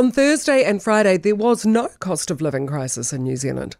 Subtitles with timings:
[0.00, 3.76] On Thursday and Friday, there was no cost of living crisis in New Zealand.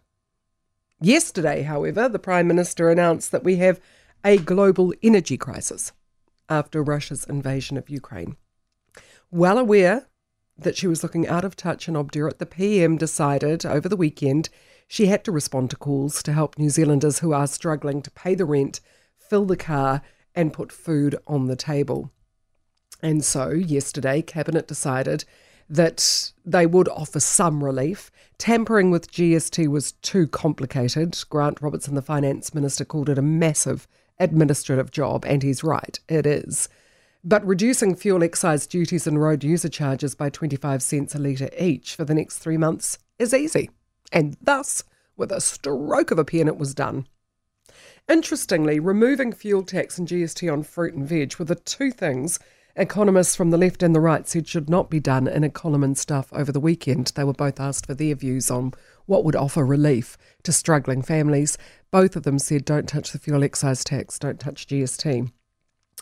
[0.99, 3.79] Yesterday, however, the Prime Minister announced that we have
[4.23, 5.93] a global energy crisis
[6.47, 8.35] after Russia's invasion of Ukraine.
[9.31, 10.09] Well aware
[10.59, 14.49] that she was looking out of touch and obdurate, the PM decided over the weekend
[14.87, 18.35] she had to respond to calls to help New Zealanders who are struggling to pay
[18.35, 18.79] the rent,
[19.17, 20.03] fill the car,
[20.35, 22.11] and put food on the table.
[23.01, 25.25] And so, yesterday, Cabinet decided
[25.71, 28.11] that they would offer some relief.
[28.37, 31.17] Tampering with GST was too complicated.
[31.29, 33.87] Grant Robertson, the finance minister, called it a massive
[34.19, 36.67] administrative job, and he's right, it is.
[37.23, 41.95] But reducing fuel excise duties and road user charges by 25 cents a litre each
[41.95, 43.69] for the next three months is easy.
[44.11, 44.83] And thus,
[45.15, 47.07] with a stroke of a pen, it was done.
[48.09, 52.39] Interestingly, removing fuel tax and GST on fruit and veg were the two things
[52.75, 55.83] economists from the left and the right said should not be done in a column
[55.83, 57.11] and stuff over the weekend.
[57.15, 58.73] They were both asked for their views on
[59.05, 61.57] what would offer relief to struggling families.
[61.91, 65.31] Both of them said don't touch the fuel excise tax, don't touch GST.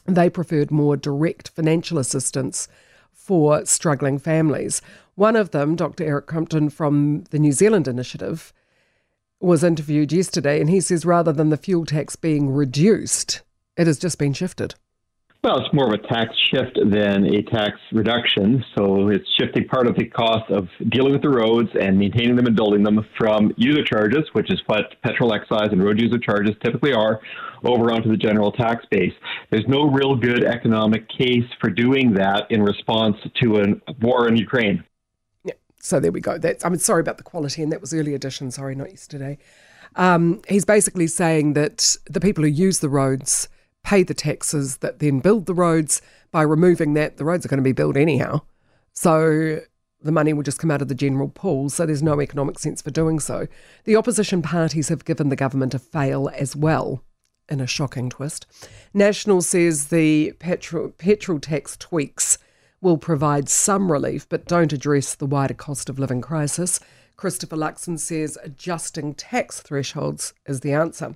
[0.06, 2.68] They preferred more direct financial assistance
[3.12, 4.82] for struggling families.
[5.16, 6.04] One of them, Dr.
[6.04, 8.54] Eric Crampton from the New Zealand Initiative,
[9.40, 13.42] was interviewed yesterday, and he says rather than the fuel tax being reduced,
[13.78, 14.76] it has just been shifted.
[15.42, 18.62] Well, it's more of a tax shift than a tax reduction.
[18.76, 22.46] So it's shifting part of the cost of dealing with the roads and maintaining them
[22.46, 26.56] and building them from user charges, which is what petrol excise and road user charges
[26.62, 27.22] typically are,
[27.64, 29.14] over onto the general tax base.
[29.50, 33.66] There's no real good economic case for doing that in response to a
[34.02, 34.84] war in Ukraine.
[35.46, 36.38] Yeah, so there we go.
[36.38, 38.52] That's, I'm sorry about the quality, and that was early edition.
[38.52, 39.38] Sorry, not yesterday.
[39.96, 43.48] Um, he's basically saying that the people who use the roads
[43.90, 46.00] pay the taxes that then build the roads.
[46.30, 48.42] By removing that, the roads are going to be built anyhow.
[48.94, 49.62] So
[50.00, 52.84] the money will just come out of the general pool, so there's no economic sense
[52.84, 53.48] for doing so.
[53.86, 57.04] The opposition parties have given the government a fail as well,
[57.50, 58.46] in a shocking twist.
[58.94, 62.38] National says the petrol, petrol tax tweaks
[62.82, 66.80] will provide some relief, but don't address the wider cost of living crisis.
[67.18, 71.16] Christopher Luxon says adjusting tax thresholds is the answer.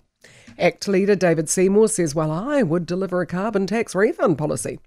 [0.58, 4.80] ACT leader David Seymour says, Well, I would deliver a carbon tax refund policy.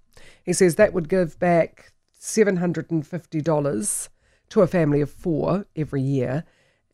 [0.45, 4.09] He says that would give back $750
[4.49, 6.45] to a family of four every year.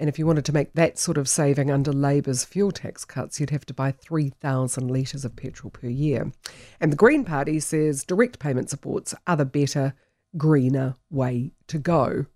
[0.00, 3.38] And if you wanted to make that sort of saving under Labour's fuel tax cuts,
[3.38, 6.32] you'd have to buy 3,000 litres of petrol per year.
[6.80, 9.94] And the Green Party says direct payment supports are the better,
[10.36, 12.26] greener way to go.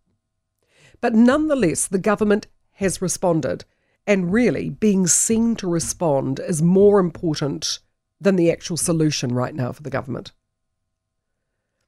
[1.00, 3.64] But nonetheless, the government has responded
[4.06, 7.80] and really, being seen to respond is more important
[8.20, 10.32] than the actual solution right now for the government.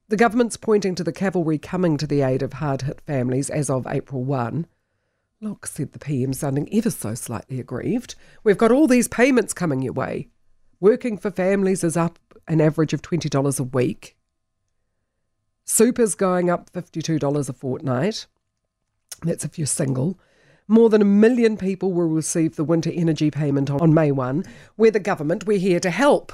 [0.08, 3.68] The government's pointing to the cavalry coming to the aid of hard hit families as
[3.68, 4.66] of April 1.
[5.40, 9.82] Look, said the PM, sounding ever so slightly aggrieved, we've got all these payments coming
[9.82, 10.28] your way.
[10.80, 12.18] Working for families is up
[12.48, 14.16] an average of $20 a week.
[15.64, 18.26] Super's going up $52 a fortnight.
[19.22, 20.18] That's if you're single.
[20.70, 24.44] More than a million people will receive the winter energy payment on May 1.
[24.76, 26.30] We're the government, we're here to help.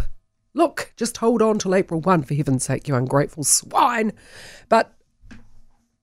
[0.55, 4.13] Look, just hold on till April 1, for heaven's sake, you ungrateful swine.
[4.69, 4.93] But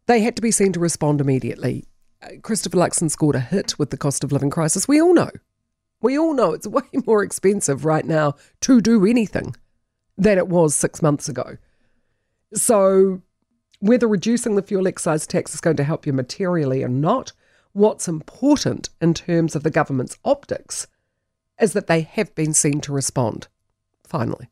[0.06, 1.86] they had to be seen to respond immediately.
[2.24, 4.88] Uh, Christopher Luxon scored a hit with the cost of living crisis.
[4.88, 5.32] We all know.
[6.02, 9.58] We all know it's way more expensive right now to do anything
[10.18, 11.58] than it was six months ago.
[12.54, 13.22] So,
[13.80, 17.34] whether reducing the fuel excise tax is going to help you materially or not,
[17.74, 20.88] What's important in terms of the government's optics
[21.60, 23.48] is that they have been seen to respond,
[24.04, 24.51] finally.